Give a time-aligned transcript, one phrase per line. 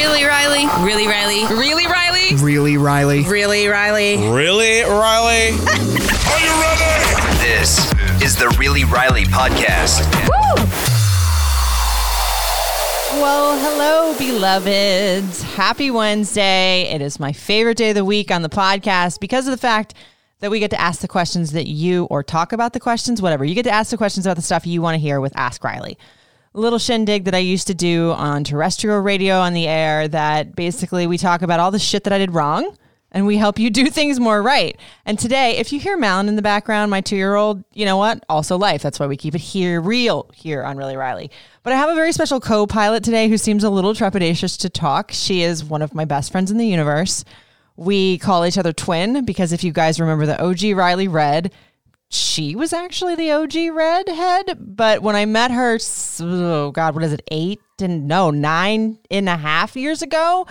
[0.00, 0.64] Really, Riley?
[0.82, 1.44] Really, Riley?
[1.54, 2.34] Really, Riley?
[2.36, 3.22] Really, Riley?
[3.24, 4.16] Really, Riley?
[4.30, 5.50] Really, Riley?
[5.50, 7.36] Are you ready?
[7.42, 7.92] This
[8.22, 10.00] is the Really Riley podcast.
[10.26, 10.64] Woo!
[13.20, 15.42] Well, hello, beloveds.
[15.42, 16.84] Happy Wednesday.
[16.90, 19.92] It is my favorite day of the week on the podcast because of the fact
[20.38, 23.44] that we get to ask the questions that you, or talk about the questions, whatever.
[23.44, 25.62] You get to ask the questions about the stuff you want to hear with Ask
[25.62, 25.98] Riley.
[26.52, 31.06] Little shindig that I used to do on terrestrial radio on the air that basically
[31.06, 32.76] we talk about all the shit that I did wrong
[33.12, 34.76] and we help you do things more right.
[35.06, 37.96] And today, if you hear Malin in the background, my two year old, you know
[37.96, 38.24] what?
[38.28, 38.82] Also life.
[38.82, 41.30] That's why we keep it here real here on Really Riley.
[41.62, 44.68] But I have a very special co pilot today who seems a little trepidatious to
[44.68, 45.10] talk.
[45.12, 47.24] She is one of my best friends in the universe.
[47.76, 51.52] We call each other twin because if you guys remember the OG Riley Red,
[52.10, 54.58] she was actually the OG redhead.
[54.58, 55.78] But when I met her,
[56.20, 60.46] oh God, what is it, eight and no, nine and a half years ago?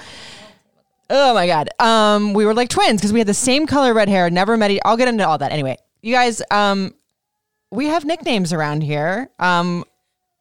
[1.09, 1.69] Oh my God.
[1.79, 4.71] Um, we were like twins because we had the same color red hair, never met
[4.71, 5.51] each I'll get into all that.
[5.51, 6.93] Anyway, you guys, um,
[7.71, 9.29] we have nicknames around here.
[9.37, 9.83] Um,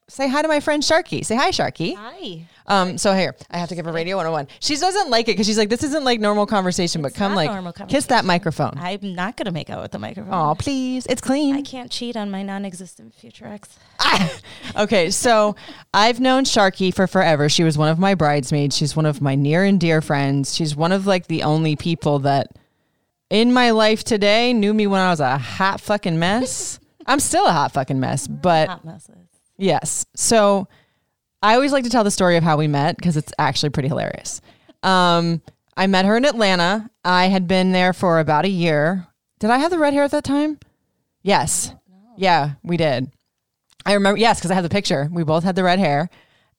[0.08, 1.24] say hi to my friend Sharky.
[1.24, 1.96] Say hi, Sharky.
[1.96, 2.46] Hi.
[2.68, 4.46] Um, so here, I have to give her radio 101.
[4.60, 7.50] She doesn't like it because she's like, this isn't like normal conversation, but come like,
[7.88, 8.74] kiss that microphone.
[8.76, 10.32] I'm not going to make out with the microphone.
[10.34, 11.06] Oh, please.
[11.06, 11.56] It's clean.
[11.56, 13.78] I can't cheat on my non existent future ex.
[14.76, 15.56] okay, so
[15.94, 17.48] I've known Sharky for forever.
[17.48, 18.76] She was one of my bridesmaids.
[18.76, 20.54] She's one of my near and dear friends.
[20.54, 22.48] She's one of like the only people that
[23.30, 26.80] in my life today knew me when I was a hot fucking mess.
[27.06, 29.16] I'm still a hot fucking mess, but Hot messes.
[29.56, 30.04] yes.
[30.14, 30.68] So
[31.42, 33.88] I always like to tell the story of how we met because it's actually pretty
[33.88, 34.40] hilarious.
[34.82, 35.40] Um,
[35.76, 36.90] I met her in Atlanta.
[37.04, 39.06] I had been there for about a year.
[39.38, 40.58] Did I have the red hair at that time?
[41.22, 41.72] Yes.
[42.16, 43.12] Yeah, we did.
[43.86, 45.08] I remember, yes, because I have the picture.
[45.12, 46.10] We both had the red hair,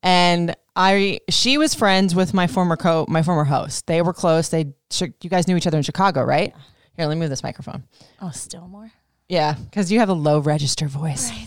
[0.02, 3.86] and I she was friends with my former co my former host.
[3.88, 4.50] They were close.
[4.50, 6.54] They you guys knew each other in Chicago, right?
[6.96, 7.84] Here, let me move this microphone.
[8.22, 8.92] Oh, still more?
[9.28, 11.30] Yeah, because you have a low register voice.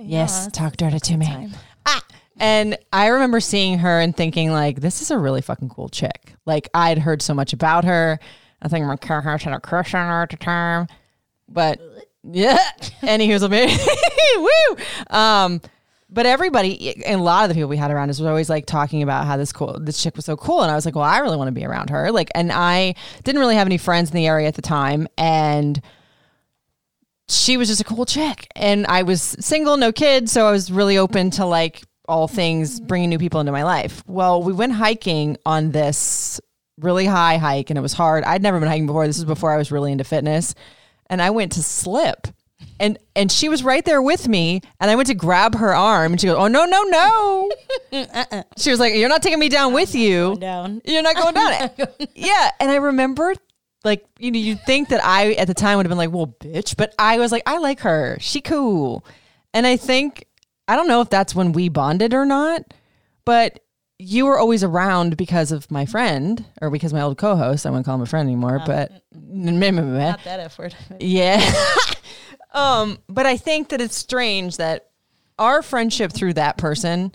[0.00, 1.26] Yes, talk dirty to me.
[1.28, 1.58] Ah,
[2.38, 6.34] and I remember seeing her and thinking like, this is a really fucking cool chick.
[6.46, 8.18] Like I'd heard so much about her.
[8.62, 10.88] I think my co-host had a crush on her at the time,
[11.48, 11.80] but
[12.22, 12.58] yeah.
[13.00, 13.70] He was like,
[14.36, 14.76] woo.
[15.10, 15.60] Um,
[16.10, 18.64] but everybody and a lot of the people we had around us was always like
[18.66, 20.62] talking about how this cool this chick was so cool.
[20.62, 22.10] And I was like, well, I really want to be around her.
[22.10, 22.94] Like, and I
[23.24, 25.06] didn't really have any friends in the area at the time.
[25.18, 25.80] And
[27.28, 28.46] she was just a cool chick.
[28.56, 30.32] And I was single, no kids.
[30.32, 34.02] So I was really open to like all things bringing new people into my life.
[34.06, 36.40] Well, we went hiking on this
[36.80, 38.24] really high hike and it was hard.
[38.24, 39.06] I'd never been hiking before.
[39.06, 40.54] This was before I was really into fitness.
[41.10, 42.26] And I went to slip.
[42.80, 46.12] And and she was right there with me, and I went to grab her arm,
[46.12, 47.50] and she goes, "Oh no, no, no!"
[48.56, 50.36] She was like, "You're not taking me down with you.
[50.36, 50.82] down.
[50.84, 53.32] You're not going down it." yeah, and I remember,
[53.84, 56.34] like, you know, you'd think that I at the time would have been like, "Well,
[56.40, 58.16] bitch," but I was like, "I like her.
[58.20, 59.04] She cool,"
[59.54, 60.26] and I think
[60.68, 62.62] I don't know if that's when we bonded or not,
[63.24, 63.60] but
[63.98, 67.66] you were always around because of my friend or because my old co-host.
[67.66, 70.76] I wouldn't call him a friend anymore, uh, but mm, mm, Not that effort.
[71.00, 71.52] yeah.
[72.52, 74.90] um, but I think that it's strange that
[75.38, 77.12] our friendship through that person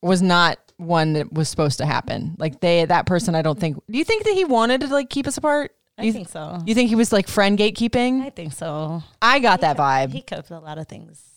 [0.00, 2.34] was not one that was supposed to happen.
[2.38, 5.08] Like they that person I don't think do you think that he wanted to like
[5.08, 5.72] keep us apart?
[5.96, 6.58] I you, think so.
[6.66, 8.22] You think he was like friend gatekeeping?
[8.22, 9.04] I think so.
[9.22, 10.10] I got that vibe.
[10.10, 11.33] He kept a lot of things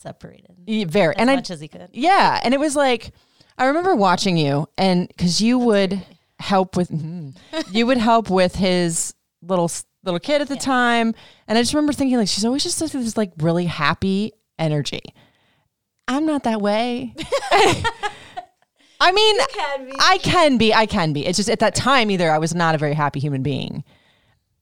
[0.00, 1.14] separated Yeah, Very.
[1.14, 1.88] as and I much as he could.
[1.92, 3.12] Yeah, and it was like
[3.58, 6.02] I remember watching you, and because you would
[6.38, 7.36] help with, mhm.
[7.70, 9.70] you would help with his little
[10.02, 11.14] little kid at the time,
[11.46, 15.02] and I just remember thinking like she's always just this like really happy energy.
[16.08, 17.14] I'm not that way.
[19.02, 19.36] I mean,
[19.98, 20.74] I can be.
[20.74, 21.26] I can be.
[21.26, 23.84] It's just at that time either I was not a very happy human being.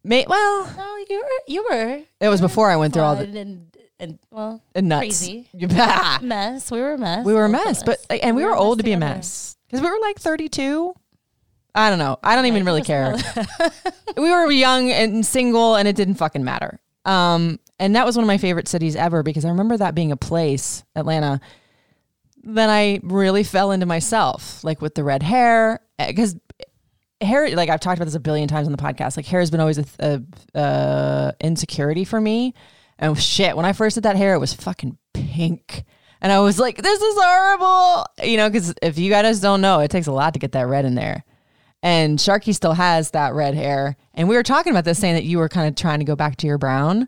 [0.05, 1.53] May, well, No, you were.
[1.53, 2.03] You were.
[2.21, 5.01] it was before I went through all the and, and well, and nuts.
[5.01, 5.49] crazy
[6.23, 6.71] mess.
[6.71, 7.25] We were a mess.
[7.25, 9.17] We were a mess, but like, and we, were, old to be a together.
[9.17, 10.95] mess because we were like 32.
[11.75, 12.19] I don't know.
[12.23, 13.17] I don't even really care.
[14.17, 16.81] we were young and single, and it didn't fucking matter.
[17.05, 20.11] Um, and that was one of my favorite cities ever because I remember that being
[20.11, 21.41] a place, Atlanta.
[22.43, 26.37] Then I really fell into myself, like with the red hair, because
[27.21, 27.55] hair.
[27.55, 29.17] Like I've talked about this a billion times on the podcast.
[29.17, 29.85] Like hair has been always a,
[30.55, 32.55] a uh, insecurity for me.
[32.99, 35.85] And shit, when I first did that hair, it was fucking pink.
[36.21, 38.05] And I was like, this is horrible.
[38.25, 40.67] You know, because if you guys don't know, it takes a lot to get that
[40.67, 41.25] red in there.
[41.81, 43.97] And Sharky still has that red hair.
[44.15, 46.17] And we were talking about this, saying that you were kind of trying to go
[46.17, 47.07] back to your brown,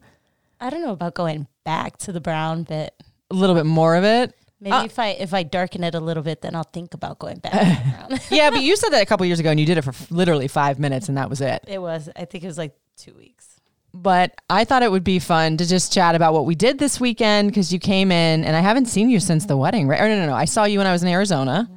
[0.60, 2.94] I don't know about going back to the brown but
[3.30, 4.34] a little bit more of it.
[4.60, 7.18] Maybe Uh, if I if I darken it a little bit, then I'll think about
[7.18, 7.82] going back.
[8.30, 10.10] yeah, but you said that a couple years ago and you did it for f-
[10.10, 11.64] literally five minutes and that was it.
[11.66, 12.10] it was.
[12.14, 13.59] I think it was like two weeks.
[13.92, 17.00] But I thought it would be fun to just chat about what we did this
[17.00, 20.00] weekend because you came in and I haven't seen you since the wedding, right?
[20.00, 20.34] Or no, no, no.
[20.34, 21.68] I saw you when I was in Arizona.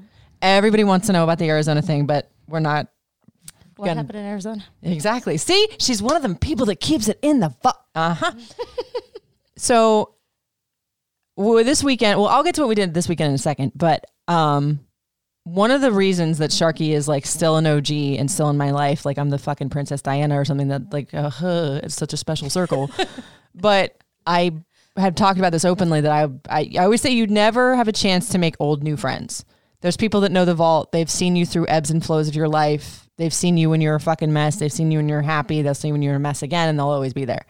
[0.42, 2.88] Everybody wants to know about the Arizona thing, but we're not
[3.78, 4.64] What Gonna- happened in Arizona?
[4.84, 5.38] Exactly.
[5.38, 8.32] See, she's one of them people that keeps it in the fu- uh huh.
[9.58, 10.14] so,
[11.36, 13.72] well, this weekend, well, I'll get to what we did this weekend in a second,
[13.76, 14.82] but um,
[15.46, 18.72] one of the reasons that Sharky is like still an OG and still in my
[18.72, 22.14] life, like I'm the fucking Princess Diana or something that like uh, huh, it's such
[22.14, 22.90] a special circle.
[23.56, 24.54] but I
[24.96, 27.94] have talked about this openly that I, I I always say you never have a
[27.94, 29.44] chance to make old new friends.
[29.82, 30.94] There's people that know the vault.
[30.94, 33.10] They've seen you through ebbs and flows of your life.
[33.18, 34.56] They've seen you when you're a fucking mess.
[34.56, 35.62] They've seen you when you're happy.
[35.62, 37.46] They'll see you when you're a mess again, and they'll always be there.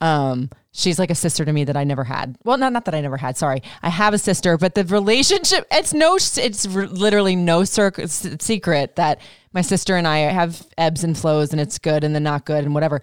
[0.00, 2.36] Um, she's like a sister to me that I never had.
[2.44, 3.36] Well, not not that I never had.
[3.36, 9.20] Sorry, I have a sister, but the relationship it's no, it's literally no secret that
[9.52, 12.64] my sister and I have ebbs and flows, and it's good and then not good
[12.64, 13.00] and whatever.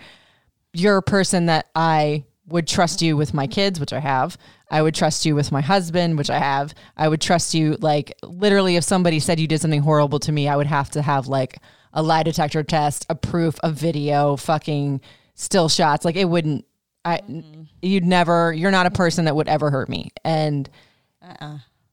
[0.74, 4.38] You're a person that I would trust you with my kids, which I have.
[4.70, 6.74] I would trust you with my husband, which I have.
[6.98, 10.48] I would trust you like literally if somebody said you did something horrible to me,
[10.48, 11.58] I would have to have like
[11.94, 15.02] a lie detector test, a proof, a video, fucking
[15.36, 16.06] still shots.
[16.06, 16.66] Like it wouldn't
[17.06, 17.22] I
[17.82, 20.12] you'd never you're not a person that would ever hurt me.
[20.24, 20.70] And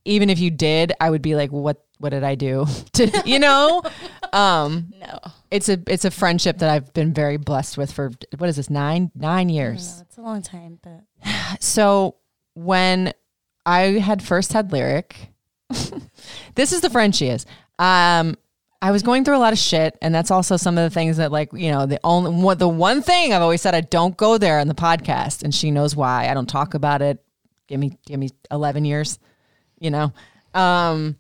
[0.05, 2.67] even if you did, I would be like what what did I do?
[2.95, 3.83] to you know?
[4.33, 5.19] um No,
[5.51, 8.71] it's a it's a friendship that I've been very blessed with for what is this?
[8.71, 10.01] 9 9 years.
[10.07, 11.03] it's a long time, but
[11.61, 12.17] So
[12.55, 13.13] when
[13.67, 15.33] I had first had lyric,
[16.55, 17.47] this is the friend she is.
[17.79, 18.37] Um,
[18.83, 21.19] I was going through a lot of shit, and that's also some of the things
[21.19, 24.17] that, like, you know, the only what the one thing I've always said I don't
[24.17, 26.29] go there on the podcast, and she knows why.
[26.29, 27.23] I don't talk about it.
[27.67, 29.19] Give me, give me eleven years,
[29.79, 30.13] you know.
[30.55, 31.17] Um,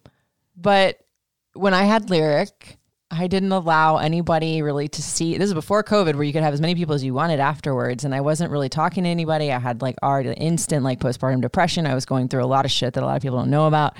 [0.56, 1.04] but
[1.52, 2.78] when I had lyric,
[3.10, 5.36] I didn't allow anybody really to see.
[5.36, 8.04] This is before COVID, where you could have as many people as you wanted afterwards,
[8.04, 9.52] and I wasn't really talking to anybody.
[9.52, 11.86] I had like already instant like postpartum depression.
[11.86, 13.66] I was going through a lot of shit that a lot of people don't know
[13.66, 13.96] about.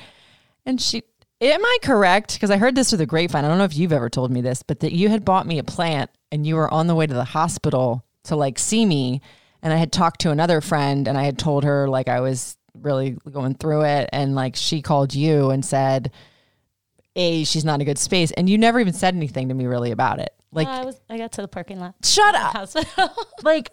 [0.64, 1.02] And she,
[1.40, 2.34] am I correct?
[2.34, 3.44] Because I heard this through the grapevine.
[3.44, 5.58] I don't know if you've ever told me this, but that you had bought me
[5.58, 9.20] a plant and you were on the way to the hospital to like see me.
[9.62, 12.56] And I had talked to another friend and I had told her like I was
[12.75, 14.08] really going through it.
[14.12, 16.12] And like she called you and said,
[17.16, 18.31] A, she's not in a good space.
[18.32, 20.34] And you never even said anything to me really about it.
[20.52, 21.00] Like, I was.
[21.08, 21.94] I got to the parking lot.
[22.02, 22.52] shut up.
[22.52, 23.10] Hospital.
[23.42, 23.70] Like,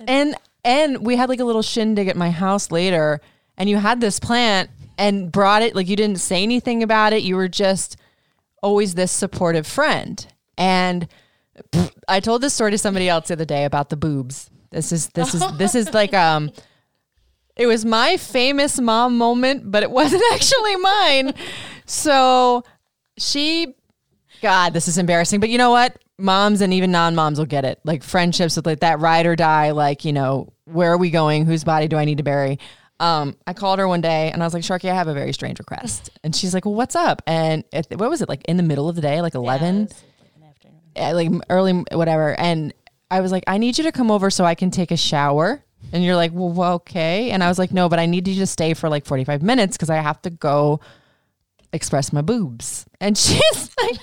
[0.00, 0.34] and
[0.64, 3.20] and we had like a little shindig at my house later,
[3.56, 5.74] and you had this plant and brought it.
[5.74, 7.22] Like you didn't say anything about it.
[7.22, 7.96] You were just
[8.62, 10.26] always this supportive friend.
[10.56, 11.08] And
[11.70, 14.50] pff, I told this story to somebody else the other day about the boobs.
[14.70, 16.50] This is this is this is like um.
[17.56, 21.34] It was my famous mom moment, but it wasn't actually mine.
[21.86, 22.64] So
[23.16, 23.76] she
[24.44, 25.40] God, this is embarrassing.
[25.40, 25.98] But you know what?
[26.18, 27.80] Moms and even non moms will get it.
[27.82, 31.46] Like friendships with like that ride or die, like, you know, where are we going?
[31.46, 32.58] Whose body do I need to bury?
[33.00, 35.32] Um, I called her one day and I was like, Sharky, I have a very
[35.32, 36.10] strange request.
[36.22, 37.22] And she's like, Well, what's up?
[37.26, 39.74] And it, what was it, like in the middle of the day, like 11?
[39.74, 39.80] Yeah,
[40.20, 40.40] like in
[40.94, 41.34] the afternoon.
[41.36, 42.72] like early whatever and
[43.10, 45.62] i was like i need you to come over so i can take a shower
[45.92, 48.34] and you're like well well, okay and i was like no but i need you
[48.36, 50.80] to stay for like 45 minutes because i have to go
[51.72, 53.98] express my boobs and she's like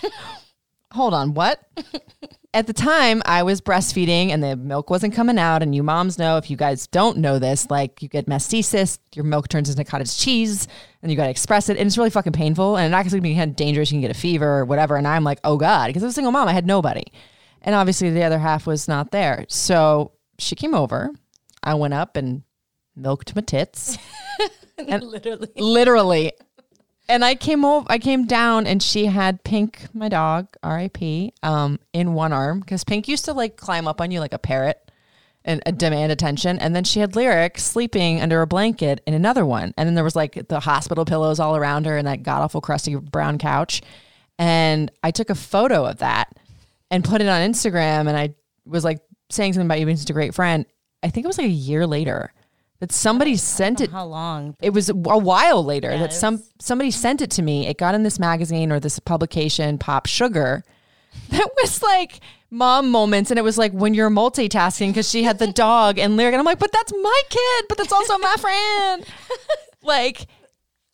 [0.92, 1.60] hold on what
[2.54, 5.64] at the time i was breastfeeding and the milk wasn't coming out.
[5.64, 9.26] And you moms know if you guys don't know this like you get mastitis your
[9.26, 10.68] milk turns into cottage cheese
[11.02, 11.78] and you got to express it.
[11.78, 12.78] And it's really fucking painful.
[12.78, 14.96] And it actually can be kind of dangerous you can get a fever or whatever.
[14.98, 17.06] And i'm like oh god because i was a single mom i had nobody.
[17.62, 19.46] And obviously the other half was not there.
[19.48, 21.12] So she came over.
[21.64, 22.44] I went up and
[22.96, 23.98] milked my tits.
[24.88, 25.50] And Literally.
[25.56, 26.32] literally.
[27.12, 31.78] And I came over, I came down, and she had Pink, my dog, R.I.P., um,
[31.92, 34.90] in one arm because Pink used to like climb up on you like a parrot
[35.44, 36.58] and uh, demand attention.
[36.58, 39.74] And then she had Lyric sleeping under a blanket in another one.
[39.76, 42.62] And then there was like the hospital pillows all around her and that god awful
[42.62, 43.82] crusty brown couch.
[44.40, 46.40] And I took a photo of that
[46.90, 48.08] and put it on Instagram.
[48.08, 50.66] And I was like saying something about you being such a great friend.
[51.04, 52.32] I think it was like a year later
[52.82, 54.56] that somebody sent it How long?
[54.62, 57.66] it was a while later Yeah, that some was- somebody sent it to me.
[57.68, 60.64] It got in this magazine or this publication, Pop Sugar.
[61.30, 62.20] That was like
[62.50, 66.16] mom moments, and it was like when you're multitasking because she had the dog and
[66.18, 69.06] lyric, and I'm like, but that's my kid, but that's also my friend.
[69.84, 70.26] like,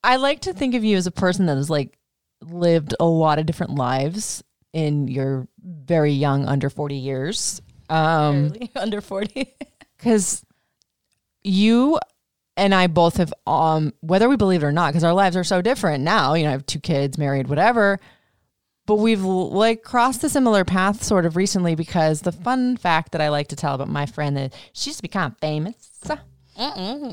[0.04, 1.98] I like to think of you as a person that has like
[2.42, 7.62] lived a lot of different lives in your very young, under 40 years.
[7.90, 9.54] Um, Barely under 40.
[9.98, 10.44] because
[11.44, 12.00] you
[12.58, 15.44] and I both have, um, whether we believe it or not, because our lives are
[15.44, 16.34] so different now.
[16.34, 18.00] You know, I have two kids, married, whatever.
[18.88, 23.22] But we've like crossed a similar path sort of recently because the fun fact that
[23.22, 25.76] I like to tell about my friend that she used to be kind of famous.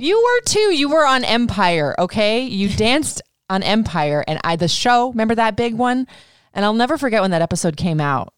[0.00, 0.72] You were too.
[0.74, 2.42] You were on Empire, okay?
[2.42, 5.10] You danced on Empire, and I the show.
[5.10, 6.06] Remember that big one?
[6.54, 8.33] And I'll never forget when that episode came out.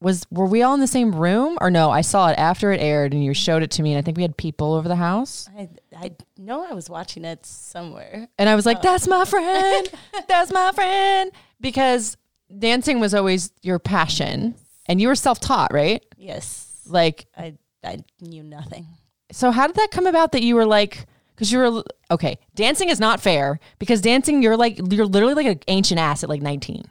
[0.00, 1.90] Was were we all in the same room or no?
[1.90, 4.16] I saw it after it aired, and you showed it to me, and I think
[4.16, 5.48] we had people over the house.
[5.56, 8.28] I, I know I was watching it somewhere.
[8.38, 8.82] And I was like, oh.
[8.82, 9.90] "That's my friend.
[10.28, 12.16] That's my friend." Because
[12.56, 14.54] dancing was always your passion,
[14.86, 16.04] and you were self-taught, right?
[16.16, 16.80] Yes.
[16.86, 18.86] Like, I, I knew nothing.
[19.32, 21.06] so how did that come about that you were like?
[21.34, 22.38] Because you were okay.
[22.54, 26.28] Dancing is not fair because dancing, you're like you're literally like an ancient ass at
[26.28, 26.84] like 19,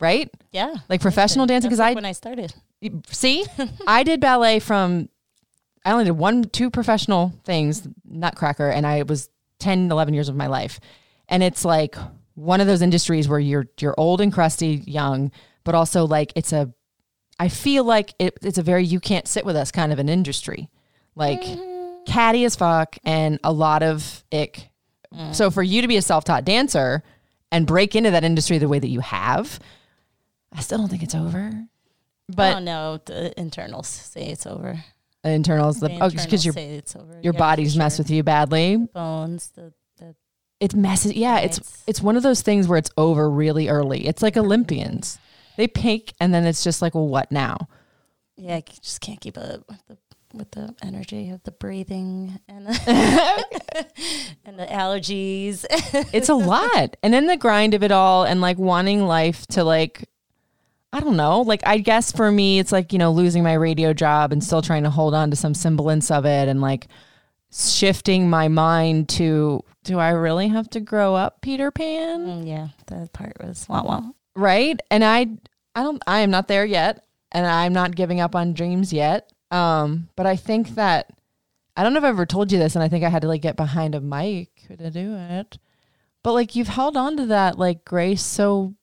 [0.00, 0.30] right?
[0.52, 0.74] Yeah.
[0.88, 1.68] Like professional dancing.
[1.68, 2.54] Because like I when I started.
[3.08, 3.44] see,
[3.86, 5.08] I did ballet from.
[5.86, 10.36] I only did one, two professional things, Nutcracker, and I was 10, 11 years of
[10.36, 10.80] my life.
[11.28, 11.96] And it's like
[12.34, 15.30] one of those industries where you're you're old and crusty, young,
[15.62, 16.72] but also like it's a
[17.38, 20.08] I feel like it, it's a very you can't sit with us kind of an
[20.08, 20.68] industry.
[21.16, 22.06] Like mm.
[22.06, 24.68] catty as fuck and a lot of ick.
[25.12, 25.34] Mm.
[25.34, 27.02] So for you to be a self-taught dancer
[27.52, 29.60] and break into that industry the way that you have,
[30.54, 31.52] I still don't think it's over.
[32.28, 34.82] But oh no, the internals say it's over.
[35.22, 38.10] the internals, the, The oh, internals because your it's your Yeah, body's for mess with
[38.10, 38.76] you badly.
[38.76, 39.48] bones.
[39.54, 40.14] The, the
[40.60, 41.12] It messes.
[41.14, 41.68] Yeah, it's Right.
[41.86, 44.06] it's one of those things where it's over really early.
[44.06, 45.18] It's like Olympians.
[45.56, 47.68] They peak and then it's just like, well, what now?
[48.36, 49.98] yeah, I just can't keep up with the
[50.32, 52.72] with the energy of the breathing and the,
[54.44, 55.64] and the allergies.
[56.12, 56.96] It's a lot.
[57.02, 60.08] And then the grind of it all and like wanting life to like
[60.94, 61.40] I don't know.
[61.40, 64.62] Like I guess for me it's like, you know, losing my radio job and still
[64.62, 66.86] trying to hold on to some semblance of it and like
[67.52, 72.26] shifting my mind to do I really have to grow up, Peter Pan?
[72.26, 74.14] Mm, yeah, that part was wow wow.
[74.36, 75.26] right and i
[75.74, 79.32] i don't i am not there yet and i'm not giving up on dreams yet
[79.50, 81.10] um but i think that
[81.76, 83.28] i don't know if i've ever told you this and i think i had to
[83.28, 85.58] like get behind a mic to do it
[86.22, 88.74] but like you've held on to that like grace so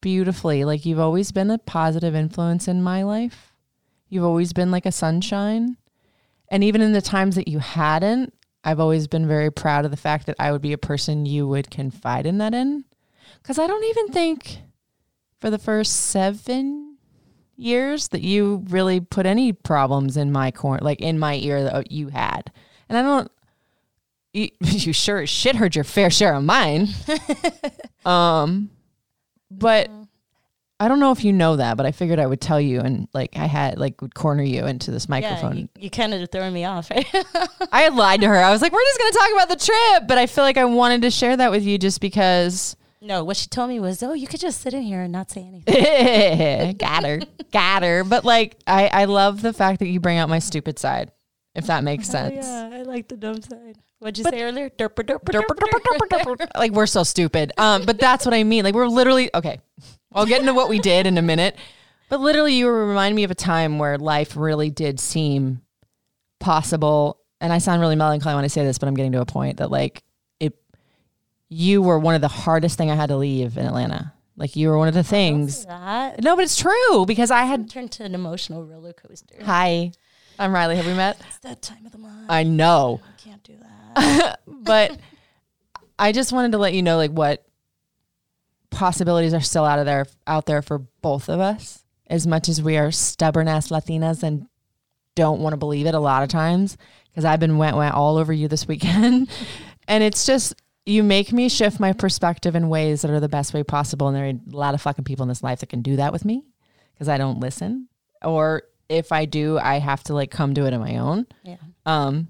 [0.00, 3.52] beautifully like you've always been a positive influence in my life
[4.08, 5.76] you've always been like a sunshine
[6.48, 8.32] and even in the times that you hadn't
[8.64, 11.46] i've always been very proud of the fact that i would be a person you
[11.46, 12.84] would confide in that in
[13.42, 14.58] because I don't even think
[15.40, 16.96] for the first seven
[17.56, 21.90] years that you really put any problems in my corner, like in my ear that
[21.90, 22.52] you had.
[22.88, 23.30] And I don't,
[24.32, 26.88] you, you sure shit heard your fair share of mine.
[28.04, 28.70] um,
[29.60, 30.02] but mm-hmm.
[30.80, 33.06] I don't know if you know that, but I figured I would tell you and
[33.12, 35.56] like I had like would corner you into this Yeah, microphone.
[35.56, 37.06] you, you kind of throwing me off, right?
[37.72, 38.36] I had lied to her.
[38.36, 40.08] I was like, we're just going to talk about the trip.
[40.08, 43.36] But I feel like I wanted to share that with you just because no, what
[43.36, 46.76] she told me was, oh, you could just sit in here and not say anything.
[46.78, 48.04] got her, got her.
[48.04, 51.10] But like, I, I love the fact that you bring out my stupid side,
[51.54, 52.46] if that makes Oh, sense.
[52.46, 53.76] yeah, I like the dumb side.
[53.98, 54.70] What'd you But- say earlier?
[54.70, 56.24] Derper, derper, Derp, derper, derp, derp, derper.
[56.24, 56.48] derp, derp.
[56.58, 57.52] like we're so stupid.
[57.58, 58.64] Um, but that's what I mean.
[58.64, 59.60] Like we're literally okay.
[60.12, 61.56] I'll get into what we did in a minute.
[62.08, 65.62] But literally, you remind me of a time where life really did seem
[66.40, 67.18] possible.
[67.40, 69.58] And I sound really melancholy when I say this, but I'm getting to a point
[69.58, 70.02] that like
[70.40, 70.54] it,
[71.48, 74.12] you were one of the hardest thing I had to leave in Atlanta.
[74.36, 75.66] Like you were one of the things.
[75.66, 77.68] No, but it's true because I had.
[77.70, 79.36] turned to an emotional roller coaster.
[79.44, 79.92] Hi,
[80.40, 80.76] I'm Riley.
[80.76, 81.20] Have we met?
[81.28, 82.24] It's that time of the month.
[82.30, 83.02] I know.
[83.06, 83.58] I can't do
[83.94, 84.40] that.
[84.46, 84.98] but
[85.98, 87.44] I just wanted to let you know like what
[88.70, 91.84] possibilities are still out of there out there for both of us.
[92.06, 94.46] As much as we are stubborn ass Latinas and
[95.14, 96.78] don't want to believe it a lot of times
[97.08, 99.28] because I've been went went all over you this weekend,
[99.88, 100.54] and it's just
[100.86, 104.08] you make me shift my perspective in ways that are the best way possible.
[104.08, 106.14] And there are a lot of fucking people in this life that can do that
[106.14, 106.44] with me
[106.94, 107.88] because I don't listen,
[108.22, 111.26] or if I do, I have to like come to it on my own.
[111.44, 111.56] yeah.
[111.86, 112.28] Um,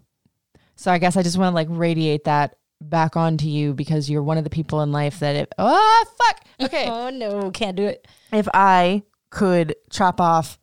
[0.76, 4.22] so I guess I just want to like radiate that back onto you because you're
[4.22, 7.84] one of the people in life that if oh fuck okay Oh no, can't do
[7.86, 8.06] it.
[8.32, 10.58] if I could chop off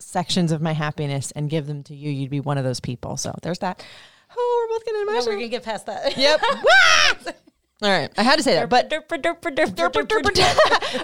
[0.00, 3.16] sections of my happiness and give them to you, you'd be one of those people.
[3.16, 3.84] So there's that.
[4.36, 6.16] Oh, we're both getting No, we're gonna get past that.
[6.16, 6.40] Yep.
[7.82, 8.88] All right, I had to say that, but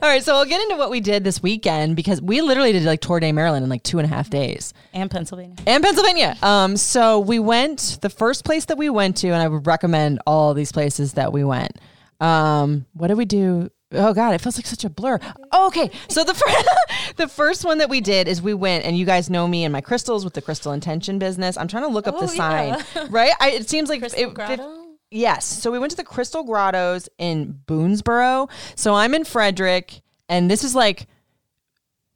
[0.02, 0.22] all right.
[0.22, 3.18] So we'll get into what we did this weekend because we literally did like tour
[3.20, 4.72] day Maryland in like two and a half days.
[4.92, 5.56] and Pennsylvania.
[5.66, 6.36] and Pennsylvania.
[6.42, 10.20] Um, so we went the first place that we went to, and I would recommend
[10.26, 11.72] all these places that we went.
[12.20, 13.70] Um, what did we do?
[13.92, 15.18] Oh God, it feels like such a blur.
[15.50, 16.68] Oh, okay, so the first,
[17.16, 19.72] the first one that we did is we went, and you guys know me and
[19.72, 21.56] my crystals with the crystal intention business.
[21.56, 22.76] I'm trying to look up Oh, the sign,
[23.10, 23.32] right?
[23.40, 24.79] I, it seems like Crystal it, Grotto?
[25.10, 25.44] Yes.
[25.44, 28.48] So we went to the Crystal Grottos in Boonsboro.
[28.76, 31.06] So I'm in Frederick, and this is like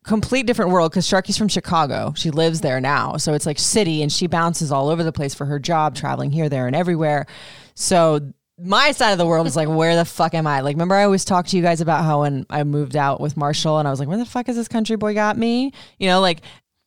[0.04, 2.12] complete different world because Sharky's from Chicago.
[2.16, 3.16] She lives there now.
[3.16, 6.30] So it's like city and she bounces all over the place for her job, traveling
[6.30, 7.26] here, there, and everywhere.
[7.74, 8.20] So
[8.58, 10.60] my side of the world is like, where the fuck am I?
[10.60, 13.36] Like, remember I always talked to you guys about how when I moved out with
[13.36, 15.72] Marshall and I was like, where the fuck is this country boy got me?
[15.98, 16.42] You know, like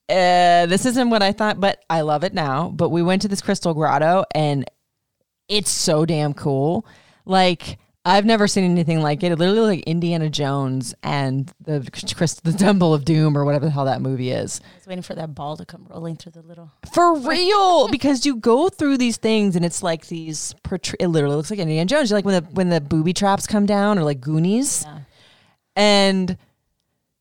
[0.10, 2.70] uh, this isn't what I thought, but I love it now.
[2.70, 4.70] But we went to this crystal grotto and
[5.48, 6.86] it's so damn cool.
[7.26, 9.34] Like I've never seen anything like it.
[9.34, 11.86] It literally like Indiana Jones and the
[12.16, 14.62] Chris- the Temple of Doom or whatever the hell that movie is.
[14.64, 16.72] I was waiting for that ball to come rolling through the little.
[16.94, 20.56] For real, because you go through these things and it's like these.
[20.64, 22.10] Portray- it literally looks like Indiana Jones.
[22.10, 25.00] You're like when the when the booby traps come down or like Goonies, Yeah.
[25.76, 26.38] and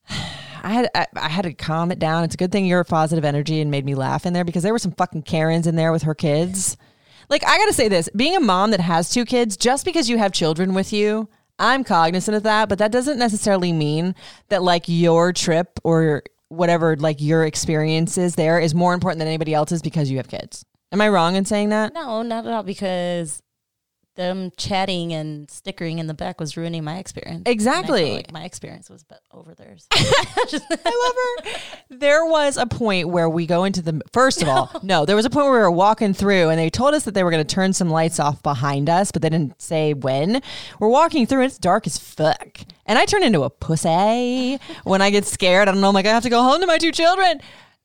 [0.09, 2.25] I had I, I had to calm it down.
[2.25, 4.63] It's a good thing you're a positive energy and made me laugh in there because
[4.63, 6.77] there were some fucking Karens in there with her kids.
[7.29, 10.19] Like I gotta say this, being a mom that has two kids, just because you
[10.19, 11.29] have children with you,
[11.59, 14.15] I'm cognizant of that, but that doesn't necessarily mean
[14.49, 19.29] that like your trip or whatever like your experience is there is more important than
[19.29, 20.65] anybody else's because you have kids.
[20.93, 21.95] Am I wrong in saying that?
[21.95, 22.63] No, not at all.
[22.63, 23.43] Because
[24.17, 27.43] them chatting and stickering in the back was ruining my experience.
[27.47, 28.13] And I feel Exactly.
[28.15, 29.87] like my experience was over theirs.
[29.93, 31.15] I love
[31.55, 31.61] her.
[31.91, 35.25] There was a point where we go into the first of all, no, there was
[35.25, 37.45] a point where we were walking through and they told us that they were going
[37.47, 40.43] to turn some lights off behind us, but they didn't say when.
[40.81, 42.59] We're walking through and it's dark as fuck.
[42.87, 45.69] And I turn into a pussy when I get scared.
[45.69, 45.89] I don't know.
[45.89, 47.41] I'm like, I have to go home to my two children.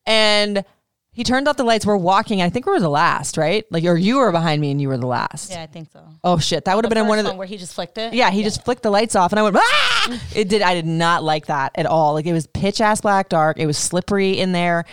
[0.06, 0.64] And
[1.12, 1.84] he turned off the lights.
[1.84, 2.40] We're walking.
[2.40, 3.64] I think we were the last, right?
[3.70, 5.50] Like, or you were behind me and you were the last.
[5.50, 6.02] yeah, I think so.
[6.24, 7.34] Oh shit, that would have been in one of the.
[7.34, 8.14] where he just flicked it.
[8.14, 10.20] Yeah, he just flicked the lights off, and I went, ah!
[10.34, 10.62] It did.
[10.62, 12.14] I did not like that at all.
[12.14, 13.58] Like it was pitch ass black dark.
[13.58, 14.84] It was slippery in there.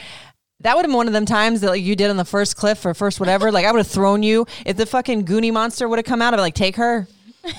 [0.62, 2.58] That would have been one of them times that like you did on the first
[2.58, 3.50] cliff or first whatever.
[3.52, 6.34] Like I would have thrown you if the fucking Goonie monster would have come out.
[6.34, 7.08] I'd be like, take her.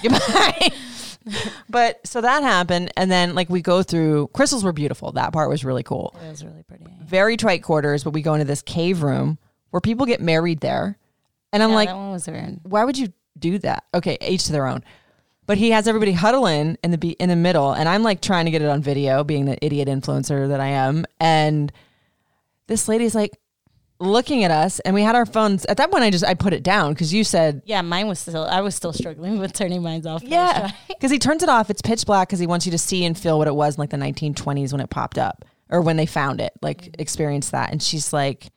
[0.02, 0.71] Goodbye.
[1.69, 4.28] but so that happened, and then like we go through.
[4.33, 5.13] Crystals were beautiful.
[5.13, 6.15] That part was really cool.
[6.25, 6.85] It was really pretty.
[7.04, 9.39] Very trite quarters, but we go into this cave room
[9.71, 10.97] where people get married there,
[11.52, 12.61] and I'm Yeah, like, that one was weird.
[12.63, 13.85] why would you do that?
[13.95, 14.83] Okay, each to their own.
[15.47, 18.21] But he has everybody huddle in in the be- in the middle, and I'm like
[18.21, 21.04] trying to get it on video, being the idiot influencer that I am.
[21.19, 21.73] And
[22.69, 23.37] this lady's like
[24.00, 25.65] looking at us, and we had our phones.
[25.67, 28.19] At that point, I just I put it down because you said Yeah, mine was
[28.19, 28.45] still.
[28.45, 30.23] I was still struggling with turning mine off.
[30.23, 31.71] Yeah, because he turns it off.
[31.71, 33.80] It's pitch black because he wants you to see and feel what it was in
[33.80, 37.00] like the 1920s when it popped up or when they found it, like mm.
[37.00, 37.71] experience that.
[37.71, 38.49] And she's like,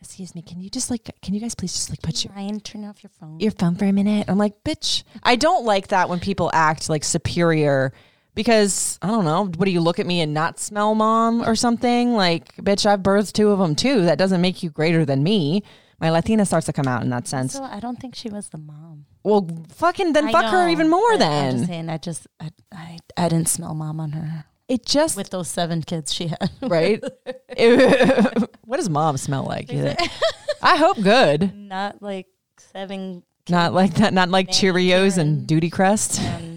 [0.00, 2.60] "Excuse me, can you just like, can you guys please just like put your Ryan,
[2.60, 3.38] turn off your phone.
[3.40, 4.26] your phone for a minute.
[4.28, 5.04] I'm like, bitch.
[5.22, 7.92] I don't like that when people act like superior
[8.38, 9.46] because I don't know.
[9.46, 12.14] What do you look at me and not smell mom or something?
[12.14, 14.04] Like, bitch, I've birthed two of them too.
[14.04, 15.64] That doesn't make you greater than me.
[16.00, 17.54] My Latina starts to come out in that sense.
[17.54, 19.06] So I don't think she was the mom.
[19.24, 22.52] well, fucking then I fuck her even more but I'm just saying, I just, I,
[22.70, 26.50] I, I didn't smell mom on her It just, with those seven kids she had.
[26.62, 27.02] right?
[28.64, 29.68] what does mom smell like?
[30.62, 31.56] I hope good.
[31.56, 32.28] Not like
[32.72, 33.24] seven.
[33.48, 34.14] Not like that.
[34.14, 36.20] Not like Cheerios and Duty Crest.
[36.20, 36.47] And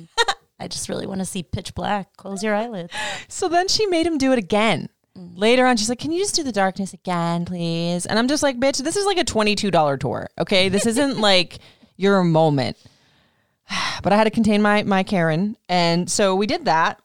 [0.62, 2.16] I just really want to see pitch black.
[2.18, 2.94] Close your eyelids.
[3.28, 4.90] So then she made him do it again.
[5.18, 5.38] Mm.
[5.38, 8.06] Later on, she's like, Can you just do the darkness again, please?
[8.06, 10.30] And I'm just like, Bitch, this is like a $22 tour.
[10.40, 10.70] Okay.
[10.70, 11.58] This isn't like
[11.98, 12.78] your moment.
[14.04, 15.56] But I had to contain my, my Karen.
[15.70, 17.00] And so we did that.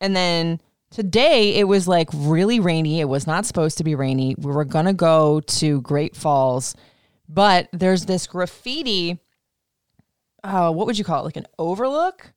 [0.00, 3.00] And then today it was like really rainy.
[3.00, 4.34] It was not supposed to be rainy.
[4.38, 6.74] We were going to go to Great Falls,
[7.28, 9.18] but there's this graffiti.
[10.42, 11.24] Oh, what would you call it?
[11.26, 12.32] Like an overlook?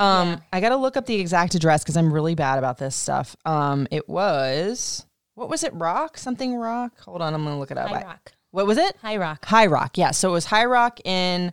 [0.00, 2.96] Um, I got to look up the exact address because I'm really bad about this
[2.96, 3.36] stuff.
[3.44, 5.72] Um, it was what was it?
[5.74, 6.98] Rock something rock.
[7.00, 7.88] Hold on, I'm gonna look it up.
[7.88, 8.32] High Rock.
[8.50, 8.96] What was it?
[9.00, 9.44] High Rock.
[9.44, 9.96] High Rock.
[9.96, 10.10] Yeah.
[10.10, 11.52] So it was High Rock in.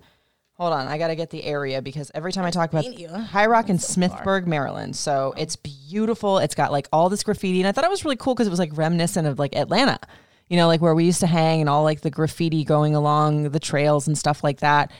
[0.55, 2.83] Hold on, I got to get the area because every time I talk about
[3.27, 4.95] High Rock in Smithsburg, Maryland.
[4.95, 6.39] So it's beautiful.
[6.39, 8.49] It's got like all this graffiti, and I thought it was really cool because it
[8.49, 9.99] was like reminiscent of like Atlanta.
[10.49, 13.51] You know, like where we used to hang and all like the graffiti going along
[13.51, 14.91] the trails and stuff like that.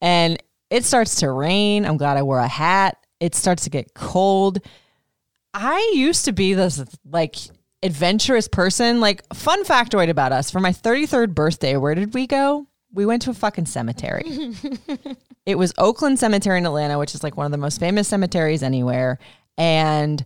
[0.00, 0.40] And
[0.72, 1.84] it starts to rain.
[1.84, 2.96] I'm glad I wore a hat.
[3.20, 4.58] It starts to get cold.
[5.52, 7.36] I used to be this like
[7.82, 8.98] adventurous person.
[8.98, 12.66] Like, fun factoid about us for my 33rd birthday, where did we go?
[12.90, 14.24] We went to a fucking cemetery.
[15.46, 18.62] it was Oakland Cemetery in Atlanta, which is like one of the most famous cemeteries
[18.62, 19.18] anywhere.
[19.58, 20.24] And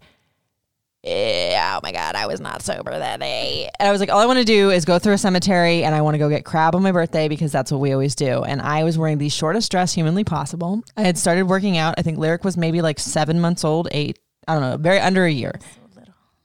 [1.09, 3.71] oh my God, I was not sober that day.
[3.79, 5.95] And I was like, all I want to do is go through a cemetery and
[5.95, 8.43] I want to go get crab on my birthday because that's what we always do.
[8.43, 10.83] And I was wearing the shortest dress humanly possible.
[10.97, 11.95] I had started working out.
[11.99, 15.25] I think Lyric was maybe like seven months old, eight, I don't know, very under
[15.25, 15.59] a year.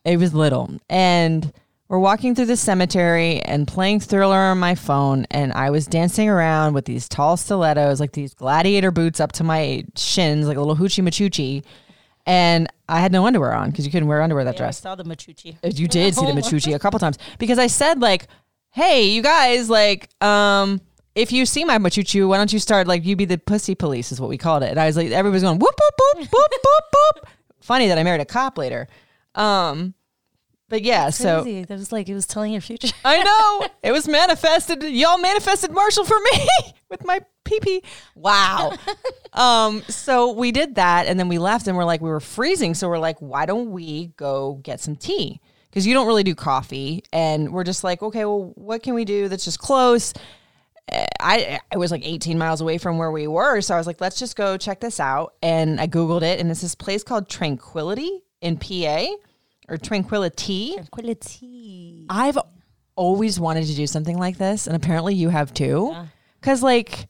[0.05, 0.77] It was little.
[0.89, 1.51] And
[1.87, 6.29] we're walking through the cemetery and playing Thriller on my phone, and I was dancing
[6.29, 10.61] around with these tall stilettos, like these gladiator boots up to my shins, like a
[10.61, 11.65] little hoochie machuchi.
[12.25, 14.79] And I had no underwear on because you couldn't wear underwear that Yeah, I dress.
[14.81, 15.55] saw the machuchi.
[15.63, 18.27] Uh, You did see the machuchi a couple times because I said like,
[18.71, 20.81] "Hey, you guys, like, um,
[21.15, 24.11] if you see my machuchi, why don't you start like you be the pussy police?"
[24.11, 24.69] Is what we called it.
[24.69, 27.27] And I was like, everybody's going whoop whoop whoop whoop whoop whoop.
[27.61, 28.87] Funny that I married a cop later.
[29.35, 29.93] Um,
[30.69, 31.63] but yeah, so Crazy.
[31.65, 32.89] That was like it was telling your future.
[33.03, 34.83] I know it was manifested.
[34.83, 36.39] Y'all manifested Marshall for me
[36.89, 37.19] with my
[37.51, 37.83] pee pee.
[38.15, 38.73] Wow.
[39.33, 39.81] um.
[39.83, 42.87] So we did that, and then we left, and we're like, we were freezing, so
[42.89, 45.41] we're like, why don't we go get some tea?
[45.69, 49.05] Because you don't really do coffee, and we're just like, okay, well, what can we
[49.05, 50.13] do that's just close?
[50.91, 53.87] Uh, I I was like 18 miles away from where we were, so I was
[53.87, 55.33] like, let's just go check this out.
[55.41, 59.07] And I googled it, and it's this place called Tranquility in PA,
[59.69, 60.73] or Tranquility.
[60.73, 62.05] Tranquility.
[62.09, 62.37] I've
[62.95, 65.95] always wanted to do something like this, and apparently you have too.
[66.39, 67.07] Because, like,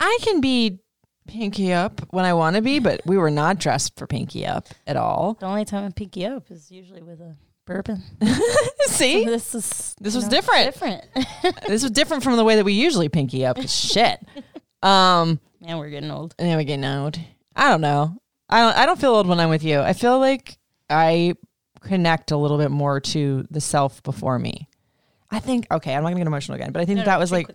[0.00, 0.80] I can be
[1.26, 4.66] pinky up when I want to be, but we were not dressed for pinky up
[4.86, 5.36] at all.
[5.38, 7.36] The only time I pinky up is usually with a
[7.66, 8.02] bourbon.
[8.86, 10.74] See, this is This was know, different.
[10.74, 11.04] Different.
[11.68, 13.58] this was different from the way that we usually pinky up.
[13.68, 14.20] Shit.
[14.82, 16.34] Um, Man, we're getting old.
[16.38, 17.18] and then we get old.
[17.54, 18.16] I don't know.
[18.48, 18.76] I don't.
[18.78, 19.80] I don't feel old when I'm with you.
[19.80, 20.58] I feel like
[20.88, 21.34] I
[21.82, 24.68] connect a little bit more to the self before me.
[25.30, 25.66] I think.
[25.70, 27.48] Okay, I'm not gonna get emotional again, but I think that was like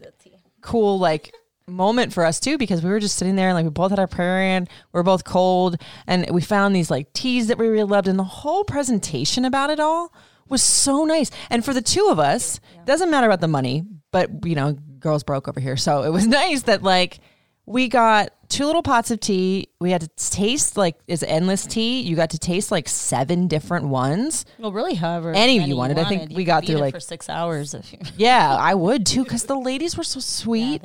[0.62, 1.34] cool like
[1.68, 3.98] moment for us too because we were just sitting there and like we both had
[3.98, 7.68] our prayer in we are both cold and we found these like teas that we
[7.68, 10.14] really loved and the whole presentation about it all
[10.48, 14.30] was so nice and for the two of us doesn't matter about the money but
[14.46, 17.18] you know girls broke over here so it was nice that like
[17.66, 22.00] we got two little pots of tea we had to taste like it's endless tea
[22.02, 25.76] you got to taste like seven different ones Well, really, however, Any of many you
[25.78, 25.98] wanted.
[25.98, 26.38] I think wanted.
[26.38, 27.98] we got through, like- for six hours if you.
[28.18, 30.84] Yeah, I would too, because the ladies were so sweet.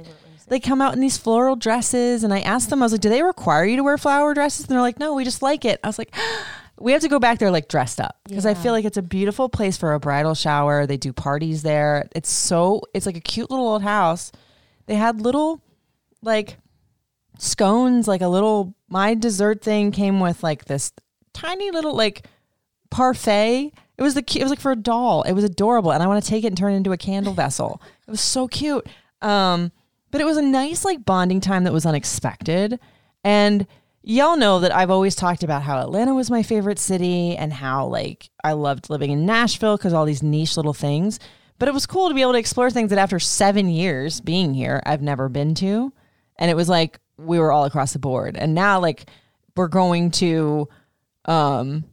[0.50, 3.08] They come out in these floral dresses, and I asked them, I was like, "Do
[3.08, 5.78] they require you to wear flower dresses?" And they're like, "No, we just like it."
[5.84, 6.12] I was like,
[6.78, 9.02] "We have to go back there like dressed up because I feel like it's a
[9.02, 10.86] beautiful place for a bridal shower.
[10.86, 12.08] They do parties there.
[12.16, 14.32] It's so it's like a cute little old house.
[14.86, 15.62] They had little
[16.20, 16.58] like
[17.38, 18.74] scones, like a little.
[18.88, 20.92] My dessert thing came with like this
[21.32, 22.26] tiny little like
[22.90, 23.72] parfait.
[23.96, 25.22] It was the it was like for a doll.
[25.22, 27.34] It was adorable, and I want to take it and turn it into a candle
[27.34, 27.80] vessel.
[28.08, 28.84] It was so cute.
[29.22, 29.70] Um,
[30.10, 32.78] but it was a nice like bonding time that was unexpected,
[33.24, 33.66] and
[34.02, 37.86] y'all know that I've always talked about how Atlanta was my favorite city and how
[37.86, 41.18] like I loved living in Nashville because all these niche little things.
[41.58, 44.54] But it was cool to be able to explore things that after seven years being
[44.54, 45.92] here, I've never been to,
[46.36, 48.36] and it was like we were all across the board.
[48.36, 49.08] And now like
[49.56, 50.68] we're going to
[51.26, 51.84] um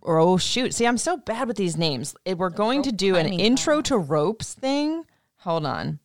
[0.00, 0.72] or oh shoot.
[0.72, 2.14] See i'm so bad with these names.
[2.24, 5.04] We're going to do an intro to ropes thing.
[5.38, 5.98] Hold on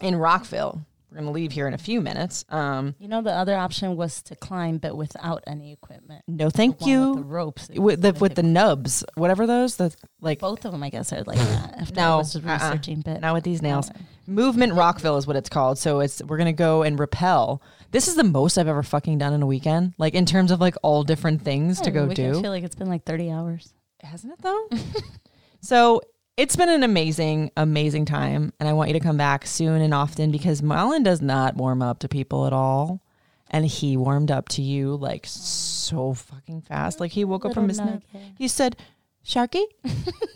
[0.00, 3.32] in rockville we're going to leave here in a few minutes um You know, the
[3.32, 6.22] other option was to climb, but without any equipment.
[6.28, 7.68] no thank The one with the you ropes.
[7.68, 11.24] with the with the nubs whatever those the like both of them, I guess, are
[11.24, 11.74] like that.
[11.80, 12.52] After I was uh-uh.
[12.52, 13.90] researching, but not with these nails
[14.26, 17.60] movement rockville is what it's called so it's we're going to go and rappel
[17.90, 20.60] this is the most i've ever fucking done in a weekend like in terms of
[20.60, 23.74] like all different things to go do feel like it's been like thirty hours.
[24.00, 24.68] hasn't it though?
[25.60, 26.00] so
[26.40, 29.92] it's been an amazing, amazing time, and I want you to come back soon and
[29.92, 33.02] often because Marlon does not warm up to people at all,
[33.50, 36.98] and he warmed up to you like so fucking fast.
[36.98, 38.02] Like he woke up from his nap.
[38.38, 38.78] He said,
[39.22, 39.64] "Sharky,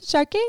[0.03, 0.45] Sharky."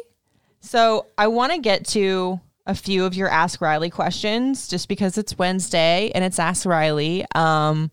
[0.59, 5.17] So I want to get to a few of your Ask Riley questions, just because
[5.17, 7.23] it's Wednesday and it's Ask Riley.
[7.33, 7.91] Um,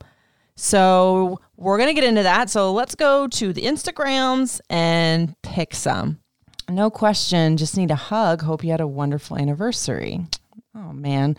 [0.56, 2.50] so we're gonna get into that.
[2.50, 6.21] So let's go to the Instagrams and pick some.
[6.72, 7.56] No question.
[7.56, 8.42] Just need a hug.
[8.42, 10.26] Hope you had a wonderful anniversary.
[10.74, 11.36] Oh man,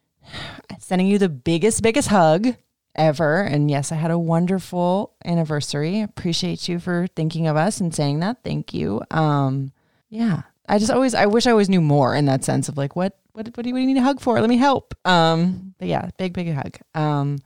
[0.78, 2.56] sending you the biggest, biggest hug
[2.94, 3.42] ever.
[3.42, 6.00] And yes, I had a wonderful anniversary.
[6.00, 8.38] Appreciate you for thinking of us and saying that.
[8.42, 9.02] Thank you.
[9.10, 9.72] Um,
[10.08, 12.96] yeah, I just always, I wish I always knew more in that sense of like,
[12.96, 14.40] what, what, what do you, what do you need a hug for?
[14.40, 14.94] Let me help.
[15.06, 16.78] Um, but yeah, big, big hug.
[16.94, 17.38] Um,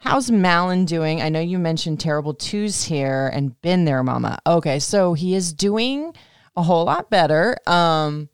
[0.00, 1.22] how's Malin doing?
[1.22, 4.38] I know you mentioned terrible twos here and been there, mama.
[4.46, 4.78] Okay.
[4.78, 6.14] So he is doing
[6.56, 7.56] a whole lot better.
[7.66, 8.28] Um,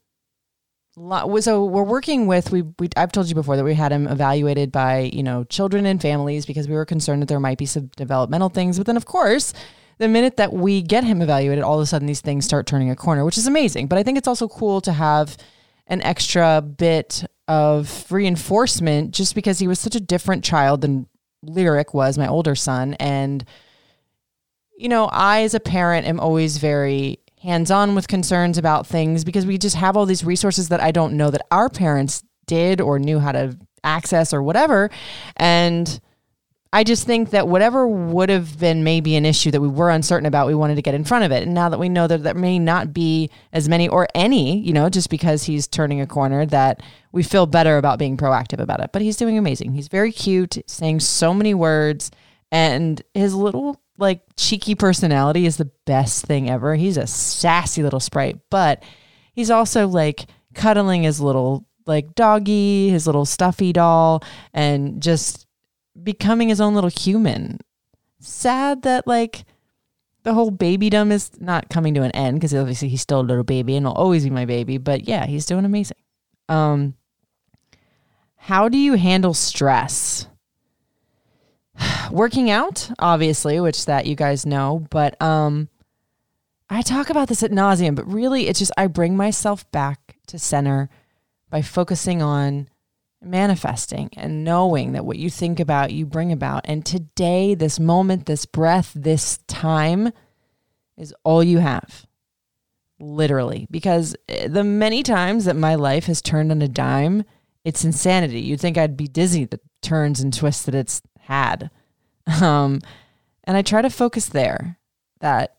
[0.96, 4.06] lot, so we're working with we, we I've told you before that we had him
[4.06, 7.66] evaluated by you know children and families because we were concerned that there might be
[7.66, 9.52] some developmental things but then of course
[9.98, 12.88] the minute that we get him evaluated all of a sudden these things start turning
[12.88, 15.36] a corner which is amazing but I think it's also cool to have
[15.86, 21.06] an extra bit of reinforcement just because he was such a different child than
[21.46, 23.44] Lyric was my older son and
[24.76, 29.24] you know I as a parent am always very hands on with concerns about things
[29.24, 32.80] because we just have all these resources that I don't know that our parents did
[32.80, 34.90] or knew how to access or whatever.
[35.36, 36.00] And
[36.72, 40.26] I just think that whatever would have been maybe an issue that we were uncertain
[40.26, 41.44] about, we wanted to get in front of it.
[41.44, 44.72] And now that we know that there may not be as many or any, you
[44.72, 48.80] know, just because he's turning a corner, that we feel better about being proactive about
[48.80, 48.90] it.
[48.92, 49.72] But he's doing amazing.
[49.72, 52.10] He's very cute, saying so many words,
[52.50, 56.74] and his little like cheeky personality is the best thing ever.
[56.74, 58.82] He's a sassy little sprite, but
[59.32, 65.45] he's also like cuddling his little like doggy, his little stuffy doll, and just
[66.02, 67.60] becoming his own little human.
[68.20, 69.44] Sad that like
[70.22, 73.44] the whole babydom is not coming to an end because obviously he's still a little
[73.44, 74.78] baby and will always be my baby.
[74.78, 75.98] But yeah, he's doing amazing.
[76.48, 76.94] Um,
[78.36, 80.28] how do you handle stress?
[82.10, 85.68] Working out, obviously, which that you guys know, but um,
[86.68, 87.94] I talk about this at nauseum.
[87.94, 90.88] But really, it's just I bring myself back to center
[91.50, 92.68] by focusing on
[93.26, 96.62] manifesting and knowing that what you think about, you bring about.
[96.64, 100.12] And today, this moment, this breath, this time
[100.96, 102.06] is all you have.
[102.98, 103.66] Literally.
[103.70, 107.24] Because eh, the many times that my life has turned on a dime,
[107.64, 108.40] it's insanity.
[108.40, 111.70] You'd think I'd be dizzy the turns and twists that it's had.
[112.42, 112.80] Um,
[113.44, 114.80] and I try to focus there
[115.20, 115.56] that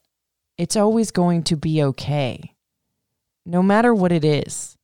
[0.57, 2.55] it's always going to be okay,
[3.45, 4.76] no matter what it is.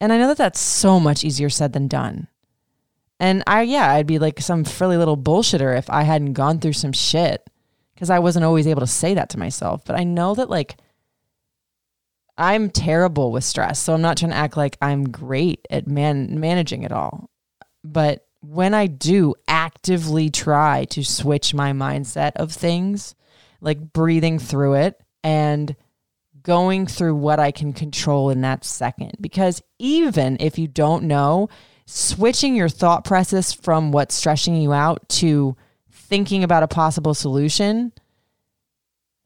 [0.00, 2.28] And I know that that's so much easier said than done.
[3.20, 6.74] And I, yeah, I'd be like some frilly little bullshitter if I hadn't gone through
[6.74, 7.44] some shit
[7.94, 9.84] because I wasn't always able to say that to myself.
[9.84, 10.76] But I know that like
[12.38, 13.80] I'm terrible with stress.
[13.80, 17.28] So I'm not trying to act like I'm great at man managing it all.
[17.82, 23.16] But when I do actively try to switch my mindset of things,
[23.60, 25.74] like breathing through it and
[26.48, 29.18] going through what I can control in that second.
[29.20, 31.50] Because even if you don't know,
[31.84, 35.54] switching your thought process from what's stressing you out to
[35.92, 37.92] thinking about a possible solution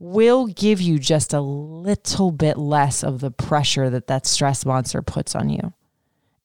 [0.00, 5.00] will give you just a little bit less of the pressure that that stress monster
[5.00, 5.72] puts on you.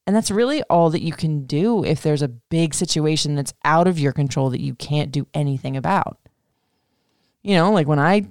[0.06, 3.88] And that's really all that you can do if there's a big situation that's out
[3.88, 6.20] of your control that you can't do anything about.
[7.42, 8.28] You know, like when I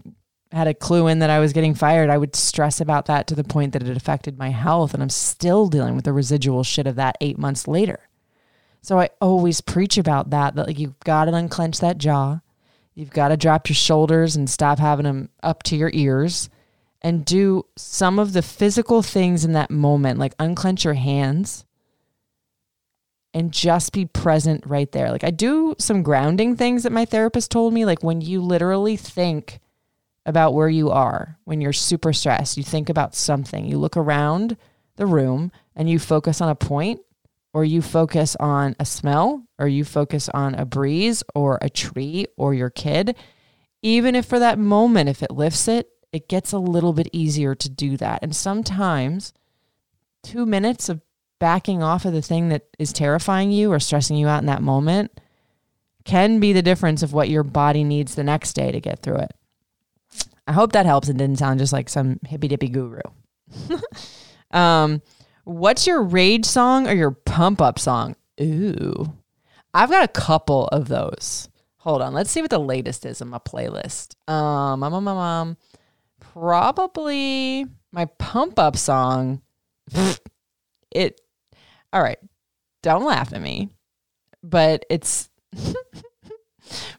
[0.52, 3.36] had a clue in that I was getting fired, I would stress about that to
[3.36, 4.94] the point that it affected my health.
[4.94, 8.08] And I'm still dealing with the residual shit of that eight months later.
[8.82, 12.40] So I always preach about that, that like you've got to unclench that jaw.
[12.96, 16.50] You've got to drop your shoulders and stop having them up to your ears
[17.02, 21.66] and do some of the physical things in that moment, like unclench your hands
[23.34, 25.12] and just be present right there.
[25.12, 28.98] Like I do some grounding things that my therapist told me, like when you literally
[28.98, 29.60] think
[30.28, 32.58] about where you are when you're super stressed.
[32.58, 34.58] You think about something, you look around
[34.98, 37.00] the room and you focus on a point,
[37.54, 42.28] or you focus on a smell, or you focus on a breeze, or a tree,
[42.36, 43.16] or your kid.
[43.82, 47.56] Even if for that moment, if it lifts it, it gets a little bit easier
[47.56, 48.20] to do that.
[48.22, 49.34] And sometimes
[50.24, 51.02] two minutes of
[51.40, 54.62] backing off of the thing that is terrifying you or stressing you out in that
[54.62, 55.20] moment
[56.04, 59.18] can be the difference of what your body needs the next day to get through
[59.18, 59.37] it.
[60.48, 63.02] I hope that helps and didn't sound just like some hippy dippy guru.
[64.52, 65.02] um,
[65.44, 68.16] what's your rage song or your pump up song?
[68.42, 69.14] Ooh,
[69.74, 71.50] I've got a couple of those.
[71.80, 74.16] Hold on, let's see what the latest is on my playlist.
[74.30, 75.58] Um, um, um, um, um
[76.20, 79.42] probably my pump up song.
[80.92, 81.22] it,
[81.92, 82.20] all right,
[82.84, 83.70] don't laugh at me,
[84.44, 85.30] but it's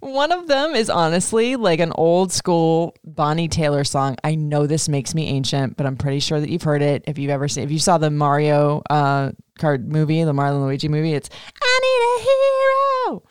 [0.01, 4.17] one of them is honestly like an old school Bonnie Tyler song.
[4.25, 7.05] I know this makes me ancient, but I'm pretty sure that you've heard it.
[7.07, 10.89] If you've ever seen, if you saw the Mario uh, card movie, the Mario Luigi
[10.89, 11.29] movie, it's
[11.63, 13.23] "I Need a Hero."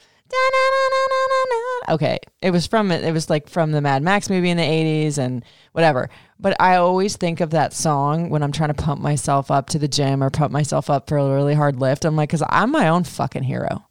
[1.89, 3.03] Okay, it was from it.
[3.05, 6.09] It was like from the Mad Max movie in the '80s and whatever.
[6.37, 9.79] But I always think of that song when I'm trying to pump myself up to
[9.79, 12.03] the gym or pump myself up for a really hard lift.
[12.03, 13.86] I'm like, because I'm my own fucking hero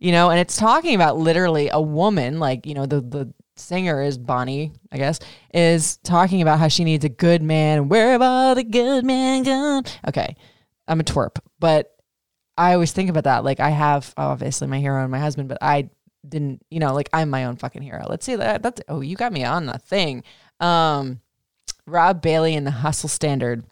[0.00, 4.02] you know, and it's talking about literally a woman, like, you know, the, the singer
[4.02, 5.20] is Bonnie, I guess,
[5.54, 7.88] is talking about how she needs a good man.
[7.88, 9.84] Where have all the good men gone?
[10.08, 10.34] Okay,
[10.88, 11.94] I'm a twerp, but
[12.56, 13.44] I always think about that.
[13.44, 15.90] Like, I have obviously my hero and my husband, but I
[16.26, 18.06] didn't, you know, like I'm my own fucking hero.
[18.08, 18.62] Let's see that.
[18.62, 20.22] That's oh, you got me on the thing.
[20.60, 21.20] Um,
[21.86, 23.64] Rob Bailey and the Hustle Standard.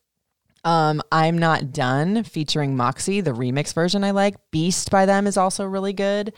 [0.64, 4.36] Um, I'm Not Done featuring Moxie, the remix version I like.
[4.50, 6.32] Beast by them is also really good.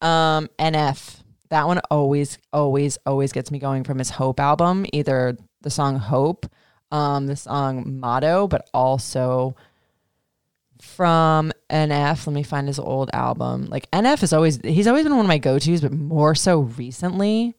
[0.00, 5.36] Um, NF, that one always, always, always gets me going from his Hope album, either
[5.62, 6.46] the song Hope
[6.90, 9.56] um, the song Motto, but also
[10.80, 12.26] from NF.
[12.26, 13.66] Let me find his old album.
[13.66, 16.60] Like NF is always he's always been one of my go tos, but more so
[16.60, 17.54] recently.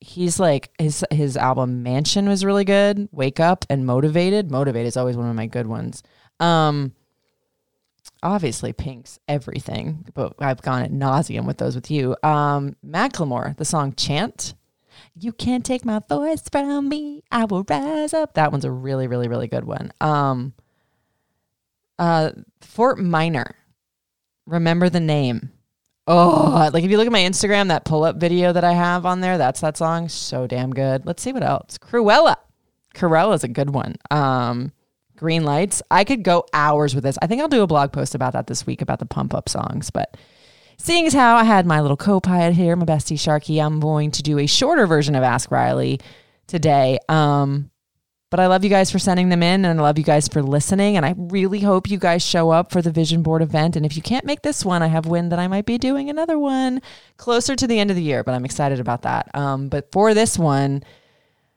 [0.00, 3.08] He's like his his album Mansion was really good.
[3.12, 4.50] Wake Up and Motivated.
[4.50, 6.02] Motivated is always one of my good ones.
[6.38, 6.94] Um,
[8.22, 12.16] obviously Pink's everything, but I've gone at nauseum with those with you.
[12.22, 14.54] Um, Macklemore, the song Chant.
[15.14, 17.22] You can't take my voice from me.
[17.30, 18.34] I will rise up.
[18.34, 19.92] That one's a really, really, really good one.
[20.00, 20.52] Um,
[21.98, 23.54] uh, Fort Minor.
[24.46, 25.52] Remember the name.
[26.06, 29.06] Oh, like if you look at my Instagram, that pull up video that I have
[29.06, 30.08] on there, that's that song.
[30.08, 31.06] So damn good.
[31.06, 31.78] Let's see what else.
[31.78, 32.36] Cruella.
[32.94, 33.96] Cruella's a good one.
[34.10, 34.72] Um,
[35.16, 35.82] Green Lights.
[35.90, 37.18] I could go hours with this.
[37.20, 39.48] I think I'll do a blog post about that this week about the pump up
[39.48, 39.90] songs.
[39.90, 40.16] But
[40.78, 44.10] seeing as how I had my little co pilot here, my bestie Sharky, I'm going
[44.12, 46.00] to do a shorter version of Ask Riley
[46.46, 46.98] today.
[47.08, 47.69] Um,
[48.30, 50.40] but I love you guys for sending them in and I love you guys for
[50.40, 50.96] listening.
[50.96, 53.74] And I really hope you guys show up for the Vision Board event.
[53.74, 56.08] And if you can't make this one, I have wind that I might be doing
[56.08, 56.80] another one
[57.16, 59.28] closer to the end of the year, but I'm excited about that.
[59.34, 60.84] Um, but for this one,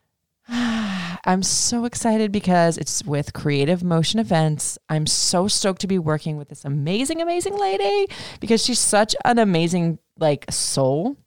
[0.50, 4.80] I'm so excited because it's with Creative Motion Events.
[4.90, 8.08] I'm so stoked to be working with this amazing, amazing lady
[8.40, 11.18] because she's such an amazing like soul.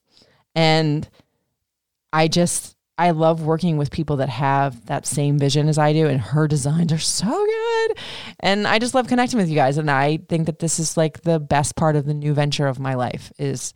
[0.57, 1.09] And
[2.13, 6.07] I just I love working with people that have that same vision as I do,
[6.07, 7.99] and her designs are so good.
[8.41, 9.77] And I just love connecting with you guys.
[9.77, 12.79] And I think that this is like the best part of the new venture of
[12.79, 13.75] my life is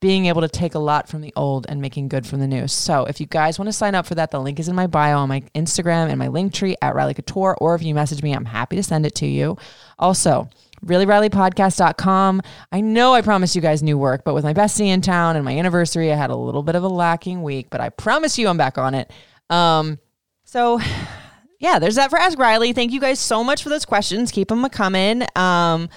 [0.00, 2.66] being able to take a lot from the old and making good from the new.
[2.66, 4.86] So if you guys want to sign up for that, the link is in my
[4.86, 8.32] bio on my Instagram and my Linktree at Riley Couture, or if you message me,
[8.32, 9.58] I'm happy to send it to you.
[9.98, 10.48] Also,
[10.84, 12.42] reallyrileypodcast.com.
[12.72, 15.44] I know I promised you guys new work, but with my bestie in town and
[15.44, 18.48] my anniversary, I had a little bit of a lacking week, but I promise you
[18.48, 19.10] I'm back on it.
[19.48, 19.98] Um,
[20.44, 20.80] so
[21.58, 22.72] yeah, there's that for Ask Riley.
[22.72, 24.30] Thank you guys so much for those questions.
[24.30, 25.22] Keep them a coming.
[25.36, 25.88] Um,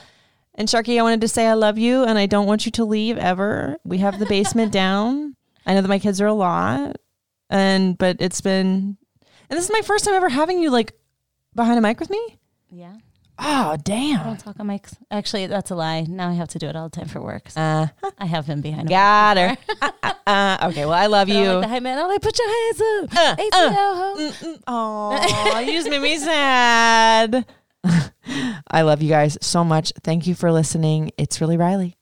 [0.55, 2.85] and Sharky, I wanted to say I love you and I don't want you to
[2.85, 3.77] leave ever.
[3.83, 5.35] We have the basement down.
[5.65, 6.97] I know that my kids are a lot.
[7.49, 8.97] And but it's been
[9.49, 10.93] and this is my first time ever having you like
[11.55, 12.39] behind a mic with me.
[12.71, 12.95] Yeah.
[13.39, 14.23] Oh, I damn.
[14.23, 14.95] don't talk on mics.
[15.09, 16.01] Actually, that's a lie.
[16.01, 17.49] Now I have to do it all the time for work.
[17.49, 17.87] So Uh,
[18.19, 18.87] I have been behind.
[18.87, 19.57] a got her.
[20.27, 21.37] uh, okay, well, I love mic.
[21.37, 21.53] I don't you.
[21.57, 21.97] Like the hype man.
[21.97, 23.17] I'm like, put your hands up.
[23.17, 23.73] Uh, ATL,
[24.45, 24.57] ho.
[24.67, 27.45] Oh, you just made me sad.
[28.71, 29.91] I love you guys so much.
[30.03, 31.11] Thank you for listening.
[31.17, 31.97] It's really Riley.